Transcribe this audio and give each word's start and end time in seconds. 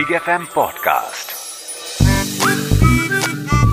Big 0.00 0.12
F 0.12 0.28
M 0.28 0.44
podcast 0.54 1.26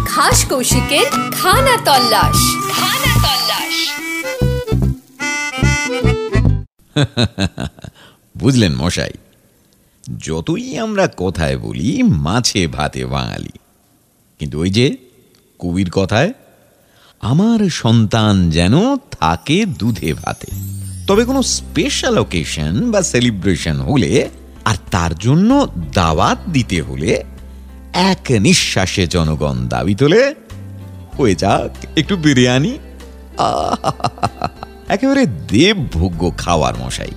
খাস 0.07 0.39
কৌশিকের 0.49 1.07
খানা 1.41 1.75
তল্লাশ 1.85 2.39
খানা 2.71 3.13
তল্লাশ 3.25 3.75
বুঝলেন 8.37 8.73
মশাই 8.75 9.13
যতই 10.21 10.67
আমরা 10.77 11.05
কথায় 11.17 11.57
বলি 11.57 11.89
মাছে 12.25 12.61
ভাতে 12.67 13.01
বাঙালি 13.05 13.55
কিন্তু 14.39 14.55
ওই 14.59 14.69
যে 14.69 14.87
কবির 15.59 15.89
কথায় 15.89 16.31
আমার 17.23 17.59
সন্তান 17.75 18.35
যেন 18.49 18.75
থাকে 19.11 19.57
দুধে 19.79 20.11
ভাতে 20.13 20.49
তবে 21.07 21.23
কোনো 21.25 21.41
স্পেশাল 21.53 22.15
ওকেশন 22.17 22.73
বা 22.91 22.99
সেলিব্রেশন 23.01 23.77
হলে 23.81 24.11
আর 24.68 24.76
তার 24.90 25.12
জন্য 25.18 25.50
দাওয়াত 25.94 26.38
দিতে 26.52 26.78
হলে 26.82 27.12
এক 28.10 28.24
নিঃশ্বাসে 28.40 29.04
জনগণ 29.06 29.56
দাবি 29.68 29.94
তোলে 29.94 30.22
হয়ে 31.16 31.34
যাক, 31.34 31.72
একটু 31.96 32.14
বিরিয়ানি! 32.16 32.74
একেবারে 34.88 35.22
দেবভোগ্য 35.26 36.22
খাওয়ার 36.38 36.74
মশাই। 36.78 37.14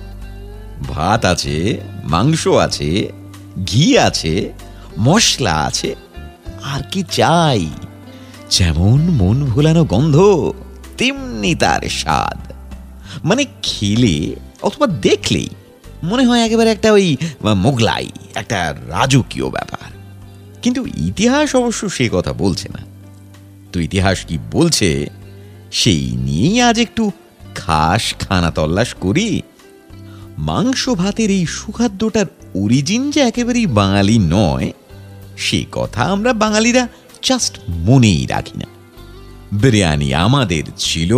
ভাত 0.88 1.22
আছে, 1.24 1.56
মাংস 2.04 2.42
আছে, 2.66 2.90
ঘি 3.66 3.86
আছে, 3.98 4.34
মশলা 4.98 5.54
আছে, 5.68 5.90
আর 6.64 6.82
কি 6.92 7.00
চাই? 7.10 7.62
যেমন 8.50 8.98
মন 9.20 9.38
ভোলানো 9.44 9.82
গন্ধ, 9.84 10.16
তেমনি 10.98 11.52
তার 11.54 11.82
স্বাদ। 12.00 12.40
মানে 13.24 13.42
খেলে 13.62 14.16
অথবা 14.62 14.86
দেখলেই 14.86 15.48
মনে 16.02 16.26
হয় 16.26 16.40
একেবারে 16.40 16.70
একটা 16.70 16.92
ওই 16.92 17.16
মোগলাই, 17.42 18.06
একটা 18.34 18.74
রাজকীয় 18.88 19.50
ব্যাপার। 19.50 19.90
কিন্তু 20.62 20.86
ইতিহাস 20.86 21.56
অবশ্য 21.56 21.90
সে 21.90 22.08
কথা 22.12 22.32
বলছে 22.32 22.68
না। 22.68 22.78
তো 23.72 23.80
ইতিহাস 23.80 24.24
কি 24.24 24.38
বলছে, 24.50 25.06
সেই 25.72 26.10
নিয়েই 26.10 26.60
আজ 26.60 26.80
একটু 26.80 27.10
খাস 27.54 28.14
খানা 28.14 28.50
তল্লাশ 28.50 28.94
করি। 28.94 29.42
মাংস 30.38 30.88
ভাতের 30.88 31.30
এই 31.30 31.46
সুখাদ্যটার 31.46 32.26
অরিজিন 32.54 33.10
যে 33.10 33.20
একেবারেই 33.20 33.66
বাঙালি 33.66 34.18
নয়, 34.18 34.72
সে 35.36 35.64
কথা 35.72 36.02
আমরা 36.04 36.32
বাঙালিরা 36.32 36.88
জাস্ট 37.22 37.58
মনেই 37.68 38.26
রাখি 38.26 38.58
না। 38.58 38.66
বিরিয়ানি 39.52 40.14
আমাদের 40.14 40.62
ছিল, 40.76 41.16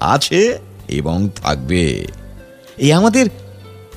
আছে 0.00 0.58
এবং 0.88 1.28
থাকবে। 1.36 2.06
এই 2.78 2.92
আমাদের 2.92 3.26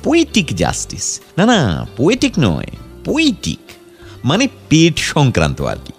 পোয়েটিক 0.04 0.56
জাস্টিস 0.56 1.20
না 1.38 1.44
না 1.46 1.86
পোয়েটিক 1.96 2.34
নয় 2.38 2.70
পোয়েটিক 3.04 3.58
মানে 4.24 4.48
পেট 4.68 4.98
সংক্রান্ত 4.98 5.62
আর 5.62 5.76
কি। 5.84 5.92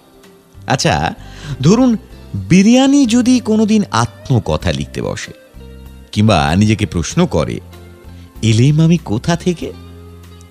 আচ্ছা 0.66 1.14
ধরুন 1.60 1.96
বিরিয়ানি 2.34 3.06
যদি 3.06 3.40
কোনোদিন 3.40 3.82
আত্মকথা 3.90 4.72
লিখতে 4.72 5.02
বসে, 5.02 5.32
কিংবা 6.12 6.54
নিজেকে 6.56 6.86
প্রশ্ন 6.86 7.26
করে, 7.26 7.60
এলেম 8.42 8.80
আমি 8.80 8.98
কোথা 9.04 9.36
থেকে? 9.36 9.72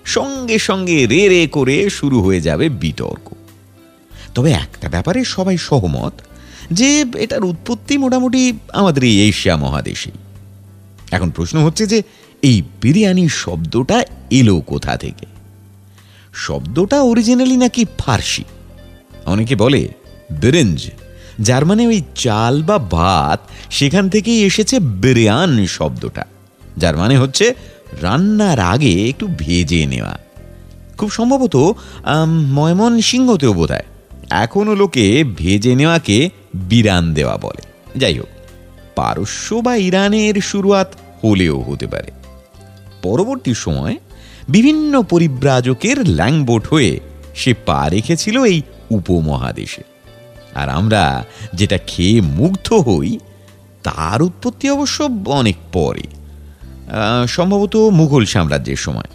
সঙ্গে 0.04 0.58
সঙ্গে 0.58 1.06
রে 1.06 1.28
রে 1.28 1.46
করে 1.46 1.90
শুরু 1.90 2.22
হয়ে 2.22 2.40
যাবে 2.40 2.68
বিতর্ক। 2.68 3.26
তবে 4.34 4.50
একটা 4.52 4.88
ব্যাপারে 4.88 5.24
সবাই 5.24 5.56
সহমত 5.58 6.14
যে, 6.70 7.04
এটার 7.16 7.44
উৎপত্তি 7.44 7.98
মোটামুটি 7.98 8.52
আমাদের 8.72 9.02
এই 9.04 9.28
এশিয়া 9.28 9.56
মহাদেশেই। 9.56 10.18
এখন 11.16 11.30
প্রশ্ন 11.36 11.56
হচ্ছে 11.66 11.84
যে, 11.92 11.98
এই 12.42 12.58
বিরিয়ানি 12.82 13.24
শব্দটা 13.42 13.98
এলো 14.40 14.56
কোথা 14.72 14.92
থেকে? 14.96 15.26
শব্দটা 16.46 16.98
অরিজিনালি 17.10 17.56
নাকি 17.56 17.82
ফার্সি? 17.98 18.44
অনেকে 19.26 19.54
বলে, 19.56 19.82
বিরেঞ্জ, 20.42 20.78
যার 21.40 21.62
মানে 21.66 21.82
ওই 21.86 22.00
চাল 22.14 22.54
বা 22.68 22.76
ভাত 22.96 23.40
সেখান 23.70 24.04
থেকেই 24.08 24.40
এসেছে 24.44 24.76
বিরিয়ান 25.04 25.50
শব্দটা, 25.76 26.24
যার 26.76 26.94
মানে 26.96 27.14
হচ্ছে 27.18 27.46
রান্নার 28.02 28.60
আগে 28.72 28.92
একটু 29.08 29.26
ভেজে 29.38 29.82
নেওয়া। 29.86 30.14
খুব 30.98 31.10
সম্ভবত 31.10 31.56
ময়মন 32.56 32.94
সিংহতেও 33.08 33.52
বোধ 33.52 33.70
হয় 33.70 33.86
এখনও 34.42 34.74
লোকে 34.74 35.04
ভেজে 35.38 35.72
নেওয়াকে 35.80 36.18
বিরান 36.68 37.04
দেওয়া 37.14 37.36
বলে। 37.36 37.62
যাই 38.00 38.14
হোক, 38.18 38.30
পারস্য 38.96 39.48
বা 39.66 39.74
ইরানের 39.88 40.36
শুরুয়াত 40.40 40.90
হলেও 41.22 41.56
হতে 41.62 41.86
পারে। 41.86 42.10
পরবর্তী 43.02 43.52
সময় 43.54 43.96
বিভিন্ন 44.48 44.92
পরিব্রাজকের 45.02 45.98
ল্যাংবোট 46.08 46.64
হয়ে 46.66 46.92
সে 47.34 47.52
পা 47.66 47.82
রেখেছিল 47.88 48.36
এই 48.44 48.58
উপমহাদেশে। 48.90 49.82
আর 50.54 50.68
আমরা 50.68 51.02
যেটা 51.54 51.78
খেয়ে 51.86 52.18
মুগ্ধ 52.20 52.72
হই, 52.72 53.18
তার 53.82 54.18
উৎপত্তি 54.22 54.66
অবশ্য 54.70 54.98
অনেক 55.26 55.56
পরে 55.72 56.04
সম্ভবত 57.28 57.74
মুঘল 57.76 58.24
সাম্রাজ্যের 58.24 58.76
সময়। 58.76 59.10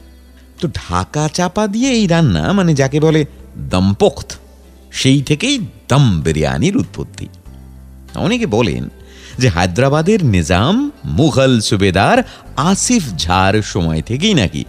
তো 0.61 0.65
ঢাকা 0.75 1.23
চাপা 1.33 1.63
দিয়ে 1.67 1.89
এই 1.91 2.05
রান্না 2.07 2.43
মানে 2.51 2.71
যাকে 2.73 2.99
বলে 2.99 3.21
দমপোক্ত, 3.71 4.31
সেই 4.91 5.21
থেকেই 5.21 5.57
দম 5.89 6.21
বিরিয়ানির 6.21 6.75
উৎপত্তি। 6.77 7.27
অনেকে 8.15 8.45
বলেন 8.45 8.83
যে 9.37 9.49
হায়দ্রাবাদের 9.49 10.25
নিজাম 10.25 10.91
মুঘল 11.05 11.59
সুবেদার 11.59 12.23
আসিফ 12.57 13.03
ঝার 13.17 13.61
সময় 13.61 14.01
থেকেই 14.01 14.33
নাকি 14.33 14.63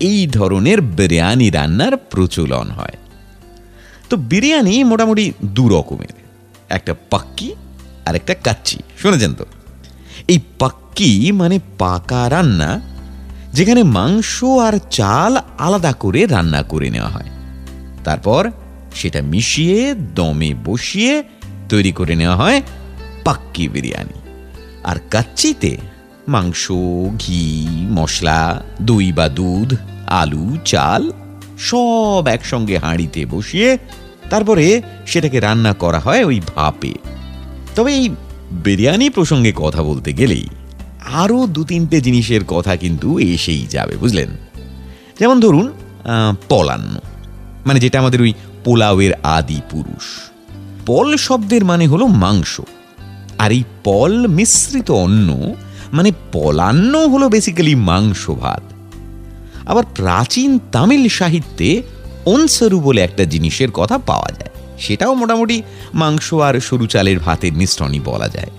এই 0.00 0.26
ধরনের 0.26 0.80
বিরিয়ানি 0.80 1.50
রান্নার 1.50 1.96
প্রচলন 1.96 2.70
হয়। 2.70 2.96
তো 4.08 4.16
বিরিয়ানি 4.16 4.84
মোটামুটি 4.84 5.32
দু 5.44 5.68
রকমের, 5.68 6.14
একটা 6.68 6.94
পাক্কি 7.10 7.54
আর 8.06 8.14
একটা 8.14 8.34
কাচ্চি, 8.34 8.78
শুনেছেন 9.02 9.34
তো? 9.34 9.44
এই 10.28 10.38
পাক্কি 10.58 11.32
মানে 11.32 11.60
পাকা 11.78 12.30
রান্না 12.30 12.80
যেখানে 13.52 13.82
মাংস 13.82 14.44
আর 14.44 14.78
চাল 14.90 15.36
আলাদা 15.58 15.92
করে 15.92 16.26
রান্না 16.26 16.62
করে 16.62 16.90
নেওয়া 16.90 17.08
হয়। 17.08 17.30
তারপর 18.04 18.50
সেটা 18.94 19.22
মিশিয়ে, 19.22 19.94
দমে 19.94 20.54
বসিয়ে 20.64 21.22
তৈরি 21.68 21.92
করে 21.92 22.14
নেওয়া 22.14 22.36
হয় 22.36 22.62
পাক্কি 23.24 23.68
বিরিয়ানি। 23.68 24.18
আর 24.84 24.96
কাচ্চিতে 25.10 25.76
মাংস, 26.28 26.70
ঘি, 27.18 27.66
মশলা, 27.90 28.62
দই 28.82 29.12
বা 29.12 29.28
দুধ, 29.28 29.74
আলু, 30.06 30.56
চাল, 30.64 31.10
সব 31.58 32.24
একসঙ্গে 32.26 32.78
হাঁড়িতে 32.78 33.26
বসিয়ে 33.26 33.78
তারপরে 34.30 34.82
সেটাকে 35.06 35.40
রান্না 35.40 35.72
করা 35.72 35.98
হয় 35.98 36.24
ওই 36.24 36.40
ভাপে। 36.56 36.94
তবে 37.76 37.94
এই 37.94 38.08
বিরিয়ানি 38.64 39.10
প্রসঙ্গে 39.10 39.52
কথা 39.56 39.82
বলতে 39.82 40.12
গেলেই 40.12 40.46
আরও 41.12 41.46
দু 41.46 41.64
তিনটে 41.64 42.00
জিনিসের 42.00 42.44
কথা 42.44 42.76
কিন্তু 42.76 43.18
এসেই 43.18 43.66
যাবে, 43.66 43.96
বুঝলেন? 43.96 44.28
যেমন 45.18 45.40
ধরুন 45.40 45.72
পলান্ন 46.48 46.98
মানে 47.66 47.80
যেটা 47.80 47.98
আমাদের 47.98 48.20
ওই 48.22 48.32
পোলাওয়ের 48.64 49.12
আদি 49.22 49.60
পুরুষ। 49.70 50.30
পল 50.86 51.16
শব্দের 51.16 51.64
মানে 51.64 51.86
হলো 51.86 52.06
মাংস। 52.06 52.60
আর 53.42 53.50
এই 53.58 53.64
পল 53.86 54.12
মিশ্রিত 54.38 54.88
অন্ন 55.04 55.28
মানে 55.96 56.10
পলান্ন 56.34 56.92
হলো 57.12 57.26
বেসিক্যালি 57.34 57.74
মাংস 57.90 58.22
ভাত। 58.42 58.64
আবার 59.70 59.84
প্রাচীন 59.98 60.50
তামিল 60.74 61.04
সাহিত্যে 61.18 61.68
অনসরু 62.34 62.78
বলে 62.80 63.00
একটা 63.04 63.24
জিনিসের 63.24 63.70
কথা 63.78 63.96
পাওয়া 64.10 64.30
যায়, 64.38 64.52
সেটাও 64.78 65.12
মোটামুটি 65.20 65.56
মাংস 65.94 66.26
আর 66.46 66.54
সরু 66.68 66.86
চালের 66.86 67.18
ভাতের 67.18 67.52
মিশ্রণই 67.60 68.00
বলা 68.10 68.28
যায়। 68.28 68.52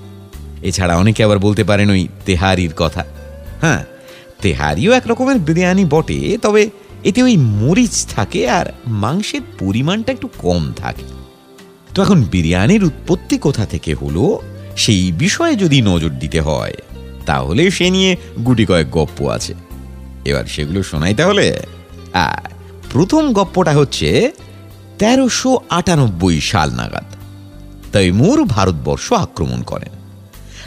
এছাড়া 0.70 0.94
অনেকে 0.98 1.22
আবার 1.24 1.40
বলতে 1.46 1.64
পারেন 1.70 1.88
ওই 1.96 2.02
তেহারির 2.26 2.74
কথা। 2.78 3.04
হ্যাঁ 3.62 3.82
তেহারিও 4.44 4.92
এক 5.00 5.06
রকমের 5.12 5.38
বিরিয়ানি 5.48 5.86
বটে, 5.86 6.20
তবে 6.42 6.62
এতে 7.04 7.20
ওই 7.28 7.36
মরিচ 7.62 7.96
থাকে 8.16 8.42
আর 8.58 8.68
মাংসের 9.04 9.44
পরিমাণটা 9.60 10.10
একটু 10.12 10.28
কম 10.38 10.62
থাকে। 10.76 11.06
তো 11.94 11.98
এখন 12.06 12.20
বিরিয়ানির 12.34 12.84
উৎপত্তি 12.84 13.36
কোথা 13.38 13.64
থেকে 13.66 13.92
হলো? 14.02 14.26
সেই 14.78 15.12
বিষয়ে 15.12 15.56
যদি 15.56 15.82
নজর 15.82 16.10
দিতে 16.10 16.42
হয়, 16.42 16.74
তাহলে 17.26 17.72
সে 17.72 17.90
নিয়ে 17.90 18.16
গুটি 18.46 18.66
কয়েক 18.66 18.92
গপ্প 18.92 19.28
আছে। 19.30 19.54
এবার 20.26 20.46
সেগুলো 20.46 20.84
শোনাই 20.84 21.14
তাহলে। 21.14 21.60
প্রথম 22.92 23.34
গপ্পটা 23.34 23.72
হচ্ছে, 23.72 24.32
তেরোশো 25.00 25.58
আটানব্বই 25.70 26.42
সাল 26.42 26.72
নাগাদ 26.72 27.06
তৈমুর 27.94 28.44
ভারতবর্ষ 28.44 29.14
আক্রমণ 29.14 29.62
করেন। 29.62 29.90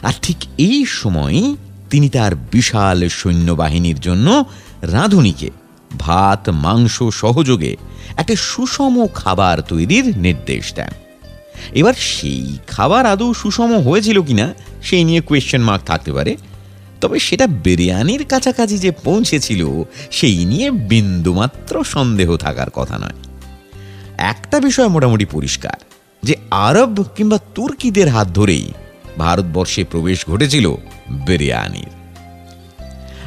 আর 0.03 0.13
ঠিক 0.23 0.37
এই 0.59 0.85
সময় 0.89 1.55
তিনি 1.91 2.09
তার 2.09 2.37
বিশাল 2.37 3.09
সৈন্যবাহিনীর 3.09 4.01
জন্য 4.01 4.45
রাঁধুনিকে 4.83 5.51
ভাত, 5.99 6.49
মাংস 6.49 7.03
সহযোগে 7.03 7.77
একটা 8.17 8.37
সুষম 8.37 9.07
খাবার 9.07 9.63
তৈরির 9.63 10.19
নির্দেশ 10.19 10.75
দেন। 10.75 11.06
এবার 11.73 11.95
সেই 11.95 12.59
খাবার 12.67 13.07
আদৌ 13.07 13.33
সুষম 13.33 13.79
হয়েছিল 13.79 14.23
কিনা, 14.23 14.55
সেই 14.83 15.05
নিয়ে 15.05 15.21
কোয়েশ্চেন 15.21 15.63
মার্ক 15.63 15.85
থাকতে 15.85 16.13
পারে। 16.13 16.37
তবে 17.01 17.19
সেটা 17.19 17.47
বিরিয়ানির 17.47 18.25
কাছাকাছি 18.25 18.79
যে 18.79 18.91
পৌঁছেছিল, 18.91 19.85
সেই 20.11 20.45
নিয়ে 20.45 20.71
বিন্দুমাত্র 20.71 21.85
সন্দেহ 21.85 22.37
থাকার 22.37 22.71
কথা 22.71 22.99
নয়। 22.99 23.15
একটা 24.19 24.61
বিষয় 24.61 24.89
মোটামুটি 24.89 25.25
পরিষ্কার, 25.25 25.77
যে 26.23 26.35
আরব 26.51 27.05
কিংবা 27.17 27.39
তুর্কিদের 27.55 28.09
হাত 28.09 28.29
ধরেই 28.29 28.73
ভারতবর্ষে 29.19 29.85
প্রবেশ 29.85 30.27
ঘটেছিল 30.29 30.75
বিরিয়ানির। 31.11 31.87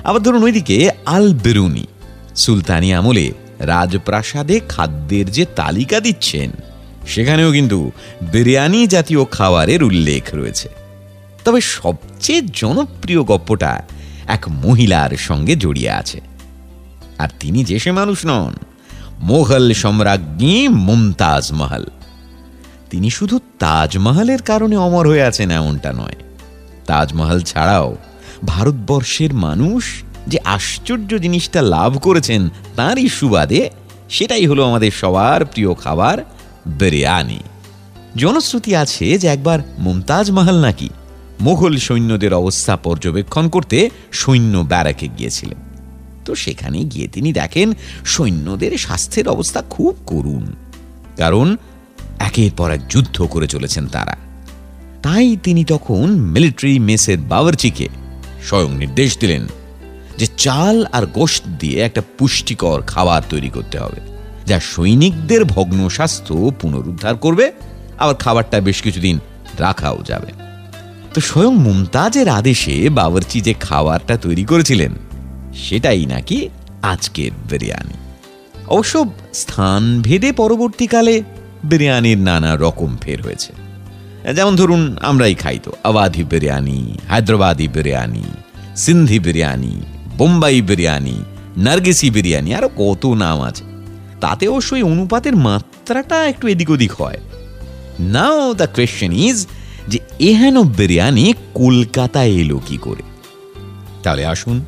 আবার 0.03 0.23
ধরুন 0.23 0.43
ওইদিকে 0.43 0.89
আল 1.05 1.33
বেরুনি 1.33 1.85
সুলতানি 2.35 2.93
আমলে 2.93 3.31
রাজপ্রাসাদে 3.59 4.59
খাদ্যের 4.69 5.31
যে 5.31 5.45
তালিকা 5.55 5.99
দিচ্ছেন 5.99 6.51
সেখানেও 7.09 7.51
কিন্তু 7.51 7.91
বিরিয়ানি 8.21 8.87
জাতীয় 8.87 9.25
খাবারের 9.25 9.83
উল্লেখ 9.83 10.23
রয়েছে। 10.33 10.69
তবে 11.45 11.61
সবচেয়ে 11.61 12.41
জনপ্রিয় 12.53 13.23
গপ্পটা 13.23 13.83
এক 14.27 14.45
মহিলার 14.49 15.17
সঙ্গে 15.17 15.55
জড়িয়ে 15.55 15.91
আছে। 15.91 16.21
আর 17.17 17.29
তিনি 17.39 17.63
যে 17.63 17.79
সে 17.79 17.91
মানুষ 17.91 18.25
নন, 18.25 18.53
মোঘল 19.19 19.73
সম্রাজ্ঞী 19.73 20.67
মুমতাজ 20.67 21.53
মহল। 21.53 21.85
তিনি 22.89 23.09
শুধু 23.09 23.39
তাজমহলের 23.59 24.41
কারণে 24.41 24.77
অমর 24.77 25.07
হয়ে 25.07 25.23
আছেন 25.23 25.51
এমনটা 25.51 25.93
নয়। 25.93 26.15
তাজমহল 26.85 27.39
ছাড়াও 27.39 27.97
ভারতবর্ষের 28.45 29.33
মানুষ 29.33 29.85
যে 30.27 30.39
আশ্চর্য 30.43 31.17
জিনিসটা 31.17 31.61
লাভ 31.61 31.99
করেছেন 32.01 32.49
তাঁরই 32.75 33.09
সুবাদে 33.09 33.69
সেটাই 34.09 34.47
হলো 34.47 34.65
আমাদের 34.65 34.91
সবার 34.91 35.45
প্রিয় 35.45 35.73
খাবার 35.73 36.17
বিরিয়ানি। 36.65 37.39
জনশ্রুতি 38.15 38.75
আছে 38.75 39.17
যে 39.17 39.27
একবার 39.27 39.59
মুমতাজ 39.77 40.31
মহল 40.31 40.61
নাকি 40.61 40.89
মুঘল 41.41 41.77
সৈন্যদের 41.77 42.33
অবস্থা 42.33 42.75
পর্যবেক্ষণ 42.75 43.49
করতে 43.49 43.89
সৈন্য 44.11 44.57
ব্যারাকে 44.57 45.07
গিয়েছিলেন। 45.07 45.57
তো 46.25 46.35
সেখানে 46.35 46.79
গিয়ে 46.79 47.07
তিনি 47.07 47.33
দেখেন 47.33 47.73
সৈন্যদের 48.05 48.77
স্বাস্থ্যের 48.77 49.27
অবস্থা 49.27 49.61
খুব 49.61 49.95
করুণ। 50.05 50.45
কারণ 51.17 51.57
একের 52.19 52.51
পর 52.57 52.71
এক 52.71 52.87
যুদ্ধ 52.87 53.21
করে 53.21 53.47
চলেছেন 53.47 53.87
তারা। 53.87 54.17
তাই 55.03 55.37
তিনি 55.43 55.63
তখন 55.63 56.09
মিলিটারি 56.09 56.79
মেসের 56.79 57.17
বাবরচিকে 57.17 57.89
স্বয়ং 58.43 58.77
নির্দেশ 58.77 59.17
দিলেন 59.19 59.47
যে 60.17 60.27
চাল 60.37 60.85
আর 60.91 61.05
গোশত 61.05 61.49
দিয়ে 61.59 61.79
একটা 61.79 62.01
পুষ্টিকর 62.17 62.81
খাবার 62.81 63.21
তৈরি 63.29 63.49
করতে 63.49 63.79
হবে। 63.79 64.18
যা 64.49 64.57
সৈনিকদের 64.71 65.41
ভগ্ন 65.45 65.79
স্বাস্থ্য 65.89 66.35
পুনরুদ্ধার 66.59 67.15
করবে, 67.15 67.45
আবার 67.97 68.15
খাবারটা 68.15 68.57
বেশ 68.59 68.81
কিছুদিন 68.81 69.15
রাখাও 69.59 69.97
যাবে। 70.07 70.31
তো 71.13 71.19
স্বয়ং 71.21 71.53
মুমতাজের 71.55 72.27
আদেশে 72.29 72.75
বাবরচি 72.89 73.37
যে 73.41 73.53
খাবারটা 73.59 74.15
তৈরি 74.17 74.43
করেছিলেন, 74.43 74.93
সেটাই 75.55 76.05
নাকি 76.05 76.37
আজকের 76.81 77.31
বিরিয়ানি। 77.49 77.97
অবশ্য 78.67 78.95
স্থান 79.33 79.83
ভেদে 80.01 80.29
পরবর্তীকালে 80.31 81.15
বিরিয়ানির 81.63 82.19
নানা 82.29 82.51
রকম 82.55 82.97
ফের 83.01 83.19
হয়েছে। 83.21 83.51
যেমন 84.33 84.53
ধরুন, 84.55 84.81
আমরাই 85.01 85.35
খাই 85.35 85.57
তো, 85.63 85.71
আবাধি 85.83 86.23
বিরিয়ানি, 86.23 86.79
হায়দ্রাবাদি 87.09 87.67
বিরিয়ানি, 87.67 88.25
সিন্ধি 88.75 89.19
বিরিয়ানি, 89.19 89.73
বোম্বাই 90.17 90.57
বিরিয়ানি, 90.61 91.17
নার্গিসি 91.57 92.07
বিরিয়ানি, 92.09 92.49
আরও 92.55 92.69
কত 92.77 93.03
নাম 93.23 93.37
আছে। 93.41 93.68
তাতে 94.21 94.47
অবশ্যই 94.47 94.83
অনুপাতের 94.83 95.35
মাত্রাটা 95.35 96.27
একটু 96.27 96.47
এদিক 96.47 96.69
ওদিক 96.69 96.93
হয়। 96.93 97.19
নাও 97.99 98.53
দ্য 98.53 98.67
কোয়েশ্চেন 98.67 99.13
ইজ 99.13 99.47
যে 99.87 99.99
এহেন 100.19 100.63
বিরিয়ানি 100.63 101.33
কলকাতায় 101.53 102.29
এলো 102.29 102.59
কি 102.65 102.77
করে? 102.77 103.03
তাহলে 104.03 104.25
আসুন, 104.25 104.65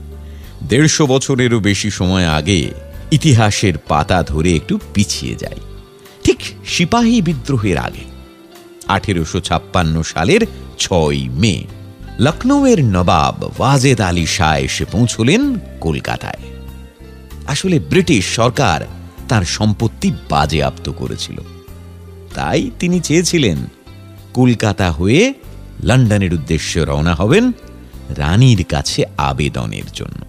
দেড়শো 0.70 1.08
বছরেরও 1.08 1.60
বেশি 1.60 1.90
সময় 1.90 2.28
আগে 2.28 2.72
ইতিহাসের 3.12 3.74
পাতা 3.78 4.24
ধরে 4.24 4.56
একটু 4.56 4.80
পিছিয়ে 4.94 5.36
যাই। 5.36 5.60
ঠিক 6.24 6.38
সিপাহী 6.66 7.22
বিদ্রোহের 7.22 7.78
আগে, 7.78 8.06
আঠেরোশো 8.88 9.40
ছাপ্পান্ন 9.40 10.04
সালের 10.04 10.42
ছয় 10.80 11.30
মে 11.30 11.64
লখনৌয়ের 12.20 12.84
নবাব 12.86 13.44
ওয়াজেদ 13.44 14.02
আলী 14.02 14.26
শাহ 14.26 14.56
এসে 14.58 14.86
পৌঁছলেন 14.86 15.42
কলকাতায়। 15.82 16.44
আসলে 17.48 17.80
ব্রিটিশ 17.80 18.26
সরকার 18.26 19.01
তার 19.32 19.46
সম্পত্তি 19.46 20.12
বাজেয়াপ্ত 20.30 20.90
করেছিল। 20.90 21.38
তাই 22.36 22.72
তিনি 22.80 23.00
চেয়েছিলেন, 23.00 23.58
কলকাতা 24.34 24.92
হয়ে 24.92 25.34
লন্ডনের 25.84 26.34
উদ্দেশ্যে 26.34 26.86
রওনা 26.86 27.16
হবেন 27.16 27.52
রানীর 28.10 28.64
কাছে 28.64 29.04
আবেদনের 29.18 29.84
জন্য। 29.94 30.26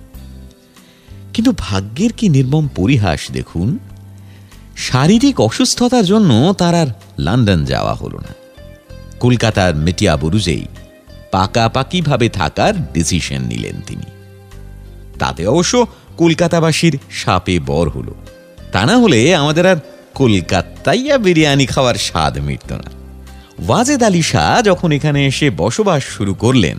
কিন্তু 1.35 1.53
ভাগ্যের 1.59 2.13
কি 2.13 2.29
নির্মম 2.29 2.69
পরিহাস 2.77 3.31
দেখুন, 3.33 3.79
শারীরিক 4.77 5.41
অসুস্থতার 5.41 6.05
জন্য 6.05 6.55
তার 6.59 6.75
আর 6.75 6.87
লন্ডন 7.19 7.65
যাওয়া 7.65 7.95
হল 7.95 8.17
না। 8.17 8.35
কলকাতার 9.21 9.77
মেটিয়া 9.77 10.17
বুরুজেই 10.17 10.67
পাকাপাকিভাবে 11.31 12.29
থাকার 12.29 12.93
ডিসিশন 12.93 13.43
নিলেন 13.43 13.81
তিনি। 13.87 14.11
তাতে 15.19 15.47
অবশ্য 15.47 15.87
কলকাতাবাসীর 16.17 16.99
সাপে 17.11 17.61
বর 17.61 17.89
হলো। 17.89 18.15
তা 18.83 18.87
না 18.87 18.99
হলে 18.99 19.35
আমাদের 19.35 19.67
আর 19.67 19.77
কলকাতাইয়া 20.15 21.19
বিরিয়ানি 21.19 21.67
খাওয়ার 21.67 21.95
স্বাদ 21.95 22.39
মিটত 22.39 22.73
না। 22.73 22.91
ওয়াজেদ 23.69 24.03
আলী 24.03 24.23
শাহ 24.23 24.63
যখন 24.63 24.93
এখানে 24.93 25.27
এসে 25.27 25.51
বসবাস 25.51 26.03
শুরু 26.05 26.35
করলেন, 26.35 26.79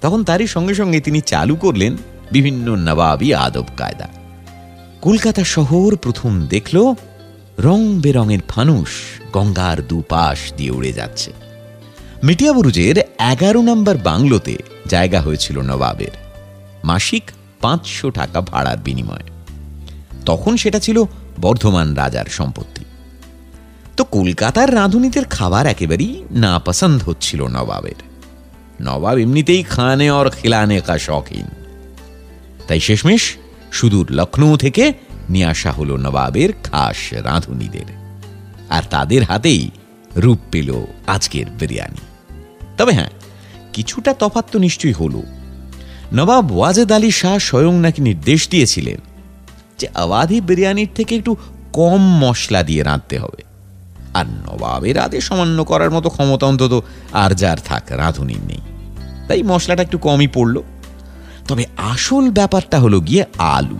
তখন 0.00 0.24
তারই 0.24 0.46
সঙ্গে 0.46 0.74
সঙ্গে 0.74 1.00
তিনি 1.00 1.20
চালু 1.20 1.56
করলেন 1.56 1.96
বিভিন্ন 2.32 2.76
নবাবি 2.76 3.34
আদব 3.34 3.64
কায়দা। 3.76 4.08
কলকাতা 5.02 5.44
শহর 5.44 5.96
প্রথম 5.96 6.46
দেখল 6.46 6.94
রং 7.58 8.00
বেরঙের 8.00 8.38
ফানুস 8.48 8.90
গঙ্গার 9.32 9.86
দুপাশ 9.86 10.52
দিয়ে 10.56 10.70
উড়ে 10.70 10.92
যাচ্ছে। 10.92 11.32
মিটিয়াবুরুজের 12.24 12.96
এগারো 13.18 13.62
নম্বর 13.62 13.96
বাংলোতে 13.96 14.56
জায়গা 14.86 15.20
হয়েছিল 15.20 15.58
নবাবের। 15.58 16.14
মাসিক 16.84 17.22
পাঁচশো 17.60 18.10
টাকা 18.10 18.40
ভাড়ার 18.40 18.76
বিনিময়ে। 18.76 19.37
তখন 20.28 20.56
সেটা 20.56 20.78
ছিল 20.78 20.98
বর্ধমান 21.40 21.94
রাজার 21.94 22.28
সম্পত্তি। 22.38 22.84
তো 23.96 24.02
কলকাতার 24.04 24.74
রাঁধুনিদের 24.74 25.24
খাবার 25.24 25.66
একেবারেই 25.66 26.14
না 26.30 26.52
পছন্দ 26.58 26.98
হচ্ছিল 27.08 27.40
নবাবের। 27.46 27.98
নবাব 28.82 29.16
এমনিতেই 29.18 29.62
খানে 29.62 30.10
অর 30.10 30.30
খিলানে 30.30 30.80
কা 30.80 30.98
শখিন। 30.98 31.46
তাই 32.68 32.80
শেষমেশ 32.80 33.36
সুদূর 33.72 34.06
লখনৌ 34.10 34.56
থেকে 34.56 34.84
নিয়ে 35.30 35.46
আসা 35.46 35.70
হলো 35.70 35.96
নবাবের 35.96 36.50
খাস 36.52 37.12
রাঁধুনিদের। 37.12 37.88
আর 38.70 38.82
তাদের 38.90 39.22
হাতেই 39.22 39.70
রূপ 40.16 40.38
পেল 40.50 40.70
আজকের 41.06 41.46
বিরিয়ানি। 41.58 42.02
তবে 42.76 42.92
হ্যাঁ 42.92 43.12
কিছুটা 43.72 44.12
তফাত 44.14 44.44
তো 44.52 44.58
নিশ্চয়ই 44.58 44.92
হলো। 44.92 45.22
নবাব 46.12 46.46
ওয়াজেদ 46.56 46.92
আলী 46.92 47.10
শাহ 47.10 47.38
স্বয়ং 47.38 47.74
নাকি 47.80 48.00
নির্দেশ 48.02 48.40
দিয়েছিলেন 48.48 49.00
যে 49.78 49.88
আওয়াধি 49.94 50.40
বিরিয়ানির 50.40 50.88
থেকে 50.94 51.16
একটু 51.16 51.36
কম 51.72 51.96
মশলা 51.96 52.62
দিয়ে 52.62 52.82
রাঁধতে 52.82 53.18
হবে। 53.18 53.42
আর 54.14 54.26
নবাবের 54.26 54.98
আদেশ 54.98 55.32
অমান্য 55.32 55.64
করার 55.64 55.90
মতো 55.90 56.10
ক্ষমতা 56.10 56.46
অন্তত 56.46 56.84
আর 57.12 57.34
যার 57.34 57.56
থাক, 57.64 57.82
রাঁধুনির 57.88 58.38
নেই। 58.48 58.58
তাই 59.28 59.42
মশলাটা 59.42 59.82
একটু 59.82 59.98
কমই 59.98 60.26
পড়ল। 60.26 60.62
তবে 61.48 61.64
আসল 61.76 62.30
ব্যাপারটা 62.30 62.78
হলো 62.78 63.00
গিয়ে 63.00 63.24
আলু। 63.38 63.78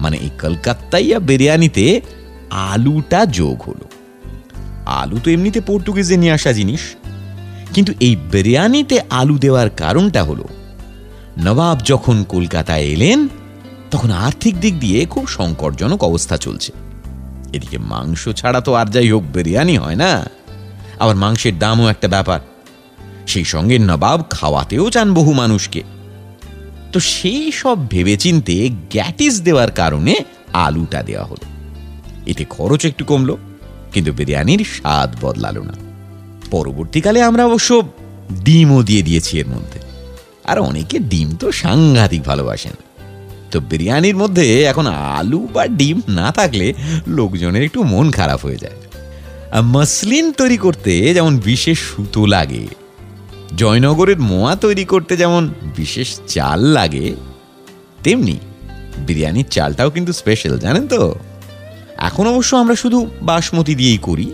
মানে 0.00 0.16
এই 0.16 0.30
কলকাতাইয়া 0.40 1.18
বিরিয়ানিতে 1.18 2.00
আলুটা 2.50 3.26
যোগ 3.26 3.62
হলো। 3.62 3.88
আলু 4.86 5.18
তো 5.24 5.30
এমনিতে 5.30 5.60
পর্তুগিজে 5.60 6.16
নিয়ে 6.16 6.32
আসা 6.32 6.52
জিনিস। 6.52 6.80
কিন্তু 7.74 7.92
এই 8.00 8.16
বিরিয়ানিতে 8.16 9.00
আলু 9.10 9.38
দেওয়ার 9.38 9.70
কারণটা 9.70 10.24
হলো, 10.24 10.44
নবাব 11.44 11.80
যখন 11.84 12.24
কলকাতায় 12.28 12.82
এলেন 12.82 13.28
তখন 13.90 14.10
আর্থিক 14.10 14.60
দিক 14.60 14.78
দিয়ে 14.78 15.06
খুব 15.06 15.28
সংকটজনক 15.28 16.04
অবস্থা 16.04 16.36
চলছে। 16.36 16.72
এদিকে 17.52 17.78
মাংস 17.78 18.28
ছাড়া 18.28 18.60
তো 18.60 18.74
আর 18.74 18.86
যাই 18.86 19.10
হোক, 19.10 19.22
বিরিয়ানি 19.32 19.78
হয় 19.78 19.96
না। 19.96 20.30
আবার 20.98 21.16
মাংসের 21.16 21.58
দামও 21.58 21.88
একটা 21.88 22.08
ব্যাপার। 22.08 22.40
সেই 23.26 23.44
সঙ্গে 23.44 23.78
নবাব 23.78 24.22
খাওয়াতেও 24.30 24.90
চান 24.90 25.14
বহু 25.14 25.32
মানুষকে। 25.32 25.82
তো 26.92 27.00
সেই 27.00 27.52
সব 27.52 27.88
ভেবেচিন্তে 27.88 28.68
গ্যাটিস 28.68 29.42
দেওয়ার 29.42 29.70
কারণে 29.70 30.14
আলুটা 30.52 31.02
দেওয়া 31.02 31.24
হলো। 31.24 31.46
এতে 32.26 32.44
খরচ 32.44 32.84
একটু 32.84 33.04
কমলো, 33.04 33.38
কিন্তু 33.92 34.12
বিরিয়ানির 34.12 34.64
স্বাদ 34.64 35.16
বদলালো 35.20 35.62
না। 35.62 35.72
পরবর্তীকালে 36.50 37.22
আমরা 37.22 37.46
অবশ্য 37.46 37.88
ডিমও 38.44 38.82
দিয়ে 38.82 39.02
দিয়েছি 39.02 39.38
এর 39.38 39.46
মধ্যে। 39.46 39.80
আর 40.44 40.58
অনেকে 40.58 40.98
ডিম 40.98 41.36
তো 41.36 41.52
সাংঘাতিক 41.52 42.22
ভালোবাসেন। 42.22 42.72
তো 43.56 43.60
বিরিয়ানির 43.70 44.16
মধ্যে 44.22 44.46
এখন 44.70 44.86
আলু 45.18 45.40
বা 45.54 45.64
ডিম 45.80 45.96
না 46.18 46.28
থাকলে 46.38 46.66
লোকজনের 47.18 47.62
একটু 47.68 47.80
মন 47.92 48.06
খারাপ 48.18 48.40
হয়ে 48.46 48.62
যায়। 48.64 48.78
মসলিন 49.74 50.26
তৈরি 50.40 50.58
করতে 50.64 50.92
যেমন 51.16 51.34
বিশেষ 51.48 51.78
সুতো 51.90 52.22
লাগে, 52.34 52.64
জয়নগরের 53.60 54.18
মোয়া 54.30 54.52
তৈরি 54.64 54.84
করতে 54.92 55.12
যেমন 55.22 55.42
বিশেষ 55.76 56.08
চাল 56.34 56.60
লাগে, 56.76 57.06
তেমনি 58.04 58.36
বিরিয়ানির 59.06 59.48
চালটাও 59.50 59.90
কিন্তু 59.90 60.12
স্পেশাল 60.20 60.54
জানেন 60.64 60.84
তো? 60.94 61.02
এখন 62.08 62.24
অবশ্য 62.32 62.52
আমরা 62.62 62.76
শুধু 62.82 62.98
বাসমতি 63.22 63.72
দিয়েই 63.80 64.00
করি, 64.08 64.26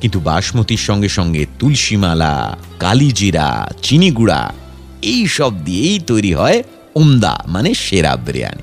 কিন্তু 0.00 0.18
বাসমতির 0.28 0.82
সঙ্গে 0.88 1.10
সঙ্গে 1.18 1.42
তুলসীমালা, 1.58 2.34
কালিজিরা 2.78 3.48
চিনি 3.82 4.10
গুঁড়া 4.10 4.40
এই 5.12 5.22
সব 5.36 5.52
দিয়েই 5.64 5.98
তৈরি 6.10 6.32
হয় 6.40 6.58
উমদা 6.94 7.44
মানে 7.46 7.74
সেরা 7.74 8.16
বিরিয়ানি। 8.16 8.62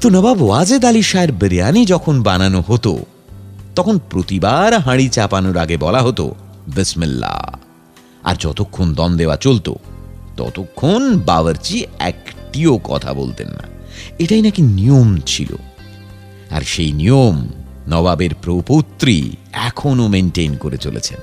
তো 0.00 0.10
নবাব 0.10 0.42
ওয়াজেদ 0.42 0.84
আলী 0.84 1.02
শাহের 1.02 1.32
বিরিয়ানি 1.32 1.86
যখন 1.86 2.22
বানানো 2.22 2.64
হতো, 2.66 2.98
তখন 3.76 3.98
প্রতিবার 3.98 4.78
হাঁড়ি 4.78 5.08
চাপানোর 5.08 5.56
আগে 5.56 5.76
বলা 5.76 6.02
হতো 6.02 6.34
বিসমিল্লা 6.74 7.58
আর 8.22 8.34
যতক্ষণ 8.40 8.94
দম 8.94 9.16
দেওয়া 9.16 9.36
চলতো, 9.36 9.74
ততক্ষণ 10.36 11.18
বাবরচি 11.18 11.86
একটিও 11.98 12.80
কথা 12.84 13.14
বলতেন 13.14 13.48
না। 13.48 13.64
এটাই 14.18 14.42
নাকি 14.42 14.62
নিয়ম 14.62 15.18
ছিল। 15.26 15.56
আর 16.50 16.62
সেই 16.62 16.92
নিয়ম 16.92 17.48
নবাবের 17.88 18.30
প্রপৌত্রী 18.42 19.30
এখনও 19.52 20.08
মেনটেন 20.08 20.56
করে 20.56 20.78
চলেছেন। 20.78 21.18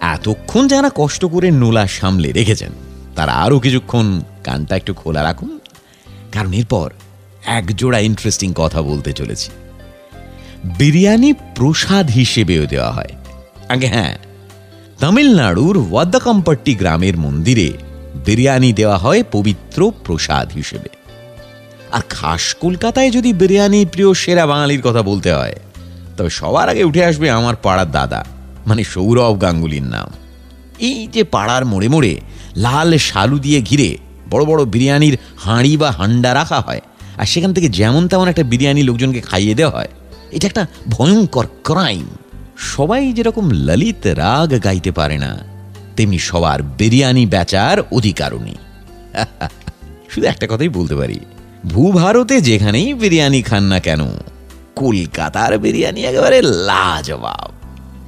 এতক্ষণ 0.00 0.68
যারা 0.68 0.90
কষ্ট 0.94 1.24
করে 1.24 1.50
নোলা 1.50 1.86
সামলে 1.86 2.32
রেখেছেন, 2.32 2.72
তারা 3.16 3.32
আরও 3.32 3.58
কিছুক্ষণ 3.58 4.22
কানটা 4.44 4.74
একটু 4.76 4.92
খোলা 4.94 5.22
রাখুন, 5.22 5.52
কারণ 6.32 6.52
এরপর 6.52 6.88
এক 7.58 7.64
জোড়া 7.76 7.98
ইন্টারেস্টিং 7.98 8.48
কথা 8.56 8.80
বলতে 8.82 9.12
চলেছি। 9.12 9.50
বিরিয়ানি 10.78 11.30
প্রসাদ 11.54 12.06
হিসেবেও 12.10 12.64
দেওয়া 12.66 12.90
হয়। 12.92 13.12
আগে 13.68 13.86
হ্যাঁ 13.86 14.14
তামিলনাড়ুর 15.00 15.76
ওয়াদ্দাকাম্পট্টি 15.90 16.72
গ্রামের 16.74 17.16
মন্দিরে 17.16 17.68
বিরিয়ানি 18.26 18.70
দেওয়া 18.72 18.98
হয় 18.98 19.22
পবিত্র 19.32 19.80
প্রসাদ 20.04 20.48
হিসেবে। 20.52 20.90
আর 21.92 22.02
খাস 22.08 22.44
কলকাতায় 22.54 23.10
যদি 23.10 23.30
বিরিয়ানি 23.32 23.80
প্রিয় 23.92 24.10
সেরা 24.14 24.44
বাঙালির 24.46 24.82
কথা 24.82 25.02
বলতে 25.02 25.30
হয় 25.32 25.56
তবে 26.16 26.30
সবার 26.30 26.66
আগে 26.68 26.84
উঠে 26.84 27.02
আসবে 27.04 27.26
আমার 27.30 27.56
পাড়ার 27.62 27.90
দাদা 27.90 28.20
মানে 28.66 28.82
সৌরভ 28.84 29.34
গাঙ্গুলির 29.42 29.86
নাম। 29.94 30.08
এই 30.78 30.98
যে 31.14 31.22
পাড়ার 31.24 31.64
মোড়ে 31.64 31.88
মোড়ে 31.88 32.14
লাল 32.56 32.90
শালু 33.08 33.36
দিয়ে 33.38 33.60
ঘিরে 33.60 33.90
বড় 34.30 34.44
বড় 34.44 34.64
বিরিয়ানির 34.64 35.18
হাঁড়ি 35.36 35.76
বা 35.76 35.90
হান্ডা 35.90 36.34
রাখা 36.34 36.60
হয়। 36.60 36.80
আর 37.18 37.26
সেখান 37.26 37.54
থেকে 37.54 37.68
যেমন 37.68 38.08
তেমন 38.08 38.28
একটা 38.28 38.42
বিরিয়ানি 38.42 38.82
লোকজনকে 38.82 39.20
খাইয়ে 39.20 39.54
দেওয়া 39.54 39.76
হয়। 39.76 39.88
এটা 40.30 40.46
একটা 40.46 40.66
ভয়ঙ্কর 40.88 41.46
ক্রাইম। 41.62 42.06
সবাই 42.58 43.12
যেরকম 43.12 43.50
ললিত 43.50 44.06
রাগ 44.06 44.64
গাইতে 44.64 44.90
পারে 44.90 45.18
না, 45.18 45.38
তেমনি 45.96 46.18
সবার 46.18 46.62
বিরিয়ানি 46.62 47.26
বেচার 47.26 47.80
অধিকারও 47.92 48.38
নেই 48.38 48.54
শুধু 50.10 50.26
একটা 50.26 50.46
কথাই 50.50 50.68
বলতে 50.68 50.96
পারি। 50.96 51.20
ভূভারতে 51.66 52.40
যেখানেই 52.40 52.94
বিরিয়ানি 52.94 53.42
খান 53.42 53.62
না 53.62 53.80
কেন, 53.80 54.00
কলকাতার 54.76 55.58
বিরিয়ানি 55.58 56.04
একেবারে 56.04 56.42
লাজবাব। 56.42 57.50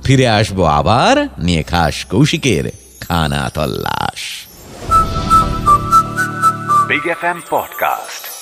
ফিরে 0.05 0.29
আসব 0.29 0.65
আবার, 0.65 1.29
নিয়ে 1.39 1.63
খাস 1.63 2.05
কৌশিকের 2.05 2.71
খানা 3.01 3.51
তল্লাশ। 3.55 4.21
Big 6.89 7.03
FM 7.03 7.43
Podcast. 7.43 8.36